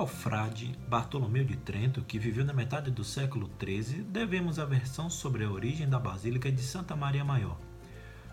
[0.00, 5.10] Ao frade Bartolomeu de Trento, que viveu na metade do século XIII, devemos a versão
[5.10, 7.58] sobre a origem da Basílica de Santa Maria Maior.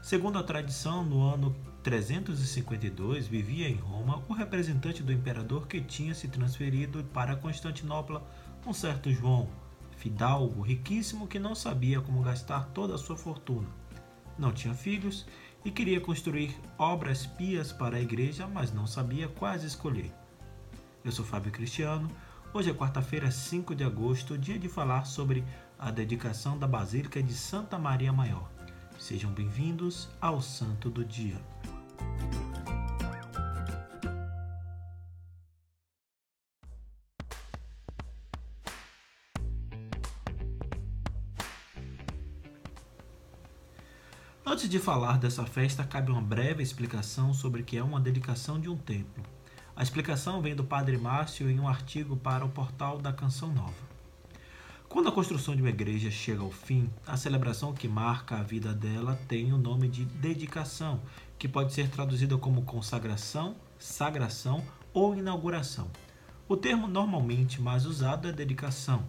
[0.01, 1.53] Segundo a tradição, no ano
[1.83, 8.25] 352 vivia em Roma o representante do imperador que tinha se transferido para Constantinopla,
[8.65, 9.49] um certo João,
[9.97, 13.67] fidalgo riquíssimo que não sabia como gastar toda a sua fortuna.
[14.39, 15.25] Não tinha filhos
[15.65, 20.13] e queria construir obras pias para a igreja, mas não sabia quais escolher.
[21.07, 22.11] Eu sou Fábio Cristiano.
[22.53, 25.41] Hoje é quarta-feira, 5 de agosto, dia de falar sobre
[25.79, 28.51] a dedicação da Basílica de Santa Maria Maior.
[28.99, 31.37] Sejam bem-vindos ao Santo do Dia.
[44.45, 48.59] Antes de falar dessa festa, cabe uma breve explicação sobre o que é uma dedicação
[48.59, 49.36] de um templo.
[49.77, 53.75] A explicação vem do Padre Márcio em um artigo para o portal da Canção Nova.
[54.89, 58.73] Quando a construção de uma igreja chega ao fim, a celebração que marca a vida
[58.73, 60.99] dela tem o nome de dedicação,
[61.37, 65.91] que pode ser traduzida como consagração, sagração ou inauguração.
[66.49, 69.05] O termo normalmente mais usado é dedicação,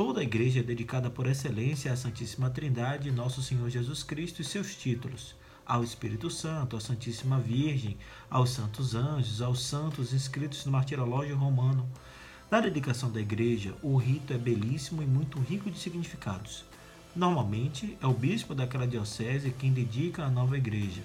[0.00, 4.44] Toda a igreja é dedicada por excelência à Santíssima Trindade, Nosso Senhor Jesus Cristo e
[4.44, 5.34] seus títulos,
[5.70, 7.96] ao Espírito Santo, à Santíssima Virgem,
[8.28, 11.88] aos santos anjos, aos santos inscritos no martirológio romano.
[12.50, 16.64] Na dedicação da igreja, o rito é belíssimo e muito rico de significados.
[17.14, 21.04] Normalmente, é o bispo daquela diocese quem dedica a nova igreja.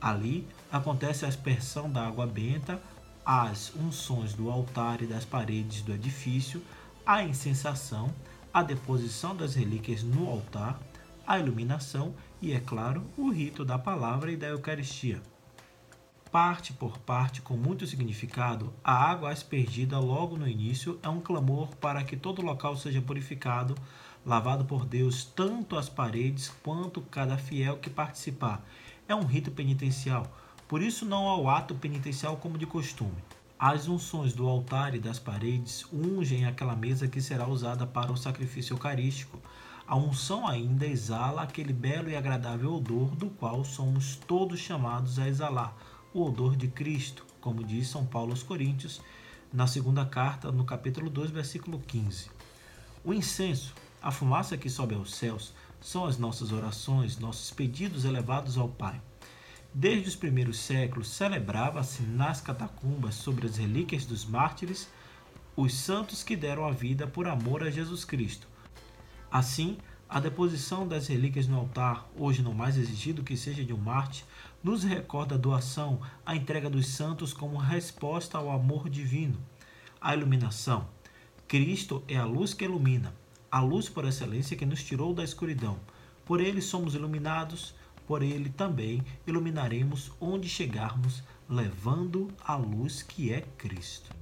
[0.00, 2.82] Ali acontece a aspersão da água benta,
[3.24, 6.60] as unções do altar e das paredes do edifício,
[7.06, 8.12] a incensação,
[8.52, 10.80] a deposição das relíquias no altar,
[11.30, 15.22] a iluminação e, é claro, o rito da palavra e da Eucaristia.
[16.32, 21.68] Parte por parte, com muito significado, a água aspergida logo no início é um clamor
[21.76, 23.76] para que todo local seja purificado,
[24.26, 28.66] lavado por Deus, tanto as paredes quanto cada fiel que participar.
[29.06, 30.26] É um rito penitencial,
[30.66, 33.22] por isso não há o ato penitencial como de costume.
[33.56, 38.16] As unções do altar e das paredes ungem aquela mesa que será usada para o
[38.16, 39.38] sacrifício eucarístico.
[39.90, 45.26] A unção ainda exala aquele belo e agradável odor do qual somos todos chamados a
[45.26, 45.76] exalar,
[46.14, 49.00] o odor de Cristo, como diz São Paulo aos Coríntios,
[49.52, 52.30] na segunda carta, no capítulo 2, versículo 15.
[53.04, 58.56] O incenso, a fumaça que sobe aos céus, são as nossas orações, nossos pedidos elevados
[58.56, 59.02] ao Pai.
[59.74, 64.88] Desde os primeiros séculos, celebrava-se nas catacumbas sobre as relíquias dos mártires
[65.56, 68.49] os santos que deram a vida por amor a Jesus Cristo.
[69.30, 73.76] Assim, a deposição das relíquias no altar, hoje não mais exigido que seja de um
[73.76, 74.24] mártir,
[74.60, 79.38] nos recorda a doação, a entrega dos santos como resposta ao amor divino.
[80.00, 80.88] A iluminação.
[81.46, 83.14] Cristo é a luz que ilumina,
[83.50, 85.78] a luz por excelência que nos tirou da escuridão.
[86.24, 87.74] Por ele somos iluminados,
[88.04, 94.19] por ele também iluminaremos onde chegarmos, levando a luz que é Cristo.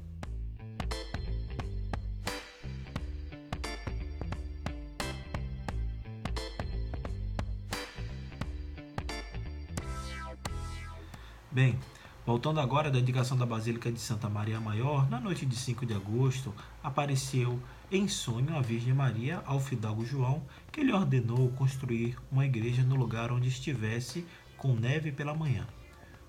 [11.58, 11.76] Bem,
[12.24, 15.92] voltando agora à dedicação da Basílica de Santa Maria Maior, na noite de 5 de
[15.92, 16.54] agosto,
[16.84, 17.60] apareceu
[17.90, 22.94] em sonho a Virgem Maria ao fidalgo João, que lhe ordenou construir uma igreja no
[22.94, 24.24] lugar onde estivesse
[24.56, 25.66] com neve pela manhã.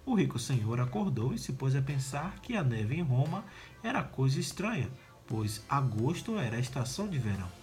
[0.04, 3.46] O rico senhor acordou e se pôs a pensar que a neve em Roma
[3.84, 4.90] era coisa estranha,
[5.28, 7.59] pois agosto era a estação de verão.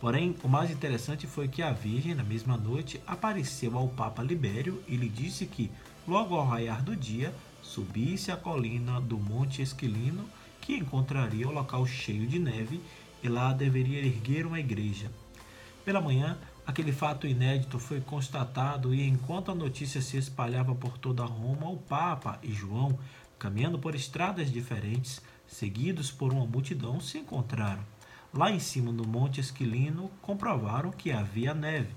[0.00, 4.82] Porém, o mais interessante foi que a Virgem, na mesma noite, apareceu ao Papa Libério
[4.86, 5.70] e lhe disse que,
[6.06, 10.24] logo ao raiar do dia, subisse a colina do Monte Esquilino,
[10.60, 12.80] que encontraria o local cheio de neve
[13.22, 15.10] e lá deveria erguer uma igreja.
[15.84, 21.24] Pela manhã, aquele fato inédito foi constatado e enquanto a notícia se espalhava por toda
[21.24, 22.96] Roma, o Papa e João,
[23.36, 27.82] caminhando por estradas diferentes, seguidos por uma multidão, se encontraram.
[28.32, 31.94] Lá em cima do Monte Esquilino, comprovaram que havia neve.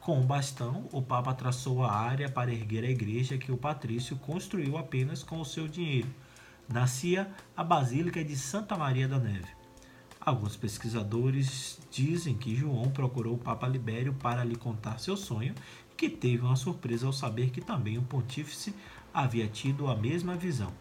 [0.00, 4.16] Com o bastão, o Papa traçou a área para erguer a igreja que o patrício
[4.16, 6.08] construiu apenas com o seu dinheiro.
[6.68, 9.48] Nascia a Basílica de Santa Maria da Neve.
[10.20, 15.54] Alguns pesquisadores dizem que João procurou o Papa Libério para lhe contar seu sonho
[15.90, 18.74] e que teve uma surpresa ao saber que também o pontífice
[19.12, 20.72] havia tido a mesma visão.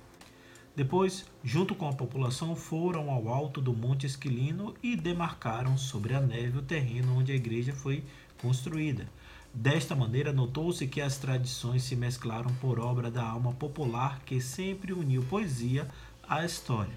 [0.81, 6.19] Depois, junto com a população, foram ao alto do Monte Esquilino e demarcaram sobre a
[6.19, 8.04] neve o terreno onde a igreja foi
[8.42, 9.07] construída.
[9.54, 14.92] Desta maneira, notou-se que as tradições se mesclaram por obra da alma popular que sempre
[14.92, 15.88] uniu poesia
[16.28, 16.95] à história.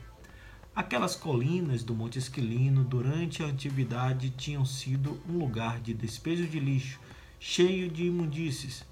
[0.75, 6.59] Aquelas colinas do Monte Esquilino, durante a antiguidade, tinham sido um lugar de despejo de
[6.59, 6.99] lixo,
[7.39, 8.83] cheio de imundícies.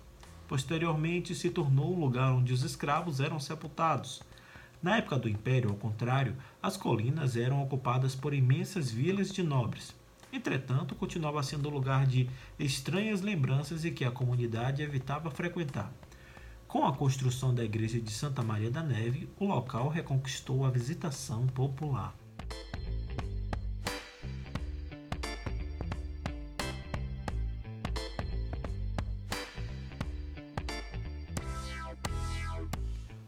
[0.46, 4.20] Posteriormente, se tornou um lugar onde os escravos eram sepultados.
[4.82, 9.94] Na época do Império, ao contrário, as colinas eram ocupadas por imensas vilas de nobres.
[10.32, 15.92] Entretanto, continuava sendo lugar de estranhas lembranças e que a comunidade evitava frequentar.
[16.66, 21.46] Com a construção da igreja de Santa Maria da Neve, o local reconquistou a visitação
[21.46, 22.14] popular.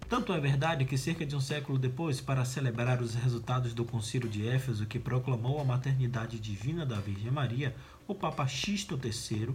[0.08, 4.28] Tanto é verdade que cerca de um século depois, para celebrar os resultados do Concílio
[4.28, 7.74] de Éfeso, que proclamou a maternidade divina da Virgem Maria,
[8.06, 9.54] o Papa Xisto III,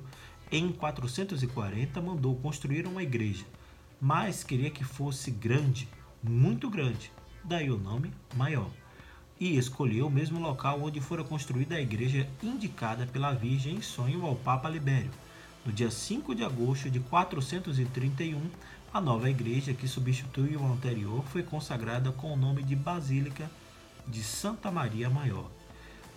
[0.51, 3.45] em 440, mandou construir uma igreja
[4.01, 5.87] mas queria que fosse grande,
[6.23, 7.11] muito grande,
[7.43, 8.69] daí o nome maior.
[9.39, 14.25] E escolheu o mesmo local onde fora construída a igreja indicada pela Virgem em sonho
[14.25, 15.11] ao Papa Libério.
[15.65, 18.41] No dia 5 de agosto de 431,
[18.91, 23.49] a nova igreja, que substituiu a anterior, foi consagrada com o nome de Basílica
[24.07, 25.49] de Santa Maria Maior.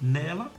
[0.01, 0.51] Nela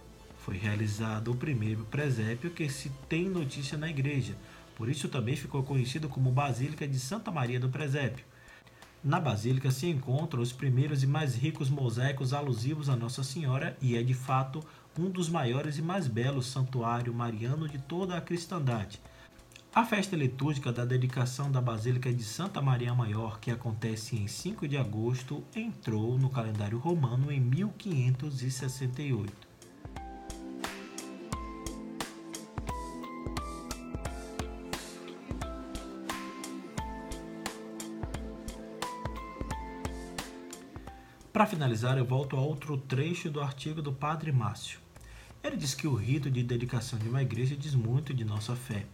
[0.46, 4.36] foi realizado o primeiro presépio que se tem notícia na igreja,
[4.76, 8.26] por isso também ficou conhecido como Basílica de Santa Maria do Presépio.
[9.04, 13.98] Na basílica se encontram os primeiros e mais ricos mosaicos alusivos a Nossa Senhora e
[13.98, 14.64] é de fato
[14.98, 19.02] um dos maiores e mais belos santuário mariano de toda a cristandade.
[19.76, 24.68] A festa litúrgica da dedicação da Basílica de Santa Maria Maior, que acontece em 5
[24.68, 29.34] de agosto, entrou no calendário romano em 1568.
[41.34, 44.80] Para finalizar, eu volto a outro trecho do artigo do Padre Márcio.
[45.44, 48.86] Ele diz que o rito de dedicação de uma igreja diz muito de nossa fé.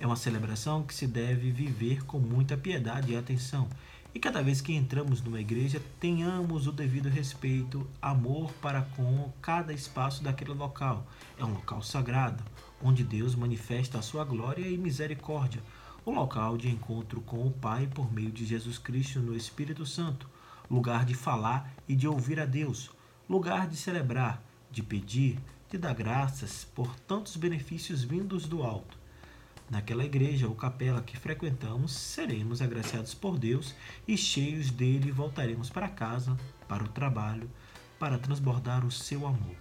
[0.00, 3.68] É uma celebração que se deve viver com muita piedade e atenção.
[4.12, 9.72] E cada vez que entramos numa igreja, tenhamos o devido respeito, amor para com cada
[9.72, 11.06] espaço daquele local.
[11.38, 12.42] É um local sagrado,
[12.82, 15.62] onde Deus manifesta a sua glória e misericórdia.
[16.04, 20.26] O local de encontro com o Pai por meio de Jesus Cristo no Espírito Santo
[20.70, 22.90] lugar de falar e de ouvir a Deus,
[23.28, 25.38] lugar de celebrar, de pedir,
[25.68, 28.99] de dar graças por tantos benefícios vindos do alto.
[29.70, 33.74] Naquela igreja ou capela que frequentamos, seremos agraciados por Deus
[34.06, 36.36] e cheios dele voltaremos para casa,
[36.68, 37.48] para o trabalho,
[37.98, 39.56] para transbordar o seu amor.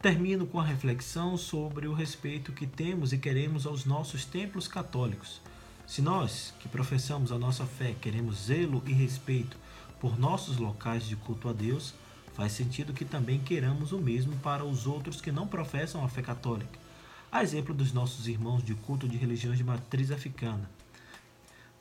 [0.00, 5.40] Termino com a reflexão sobre o respeito que temos e queremos aos nossos templos católicos
[5.86, 9.56] se nós, que professamos a nossa fé, queremos zelo e respeito
[10.00, 11.94] por nossos locais de culto a Deus,
[12.32, 16.22] faz sentido que também queiramos o mesmo para os outros que não professam a fé
[16.22, 16.83] católica.
[17.34, 20.70] A exemplo dos nossos irmãos de culto de religiões de matriz africana.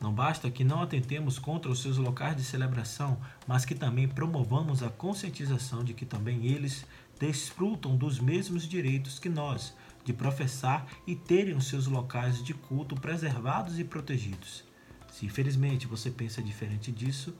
[0.01, 4.81] Não basta que não atentemos contra os seus locais de celebração, mas que também promovamos
[4.81, 6.87] a conscientização de que também eles
[7.19, 12.95] desfrutam dos mesmos direitos que nós, de professar e terem os seus locais de culto
[12.95, 14.63] preservados e protegidos.
[15.11, 17.31] Se infelizmente você pensa diferente disso,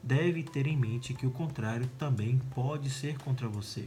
[0.00, 3.84] deve ter em mente que o contrário também pode ser contra você.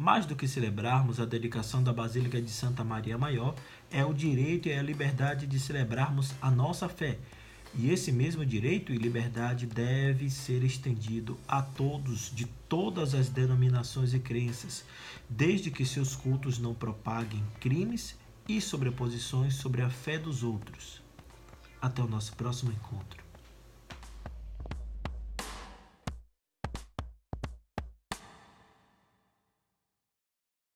[0.00, 3.54] Mais do que celebrarmos a dedicação da Basílica de Santa Maria Maior,
[3.90, 7.18] é o direito e a liberdade de celebrarmos a nossa fé
[7.74, 14.14] e esse mesmo direito e liberdade deve ser estendido a todos de todas as denominações
[14.14, 14.86] e crenças,
[15.28, 18.16] desde que seus cultos não propaguem crimes
[18.48, 21.02] e sobreposições sobre a fé dos outros.
[21.78, 23.29] Até o nosso próximo encontro.